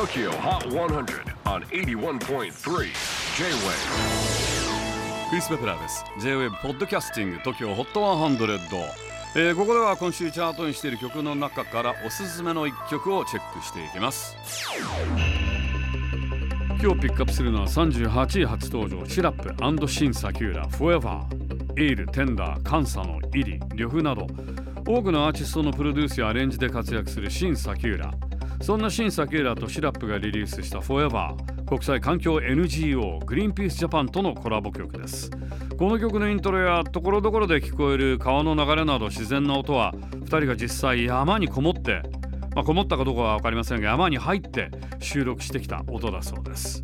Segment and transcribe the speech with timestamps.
[0.00, 2.48] TOKYO HOT 100 on 81.3 J-WAVE
[5.28, 8.58] クリス・ベプラーです J-WAVE ポッドキャスティング TOKYO HOT 100、
[9.36, 14.34] えー、ここでは今週チャートにしている曲の中からおすすめの一曲をチェックしていきます。
[16.82, 21.26] 今日ピックアップするのは38位初登場シラップシン・サキューラ Forever
[21.76, 24.26] エール、テンダー、カンサのイリ、呂布など
[24.86, 28.29] 多くのアーティストのプロデュースやアレンジで活躍するシン・サキューラ。
[28.60, 35.30] そんなシン・サキューラとシラップがリリースした Forever 国際環境 NGO グリーンピースジャパンとのコラボ曲です。
[35.78, 42.02] この曲のイントロやところどころで聞こえる川の流れなど自然な音は2人が実際山にこもって
[42.54, 46.82] まあ、こもったかどうかは分かりませんが山に入って収録してきた音だそうです。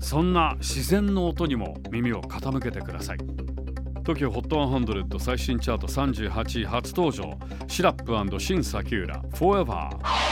[0.00, 3.18] そんな自然の音にも耳を傾けてください。
[4.02, 10.31] TOKIOHOT100 最新チャート38位初登場シラップシン・サキューラ Forever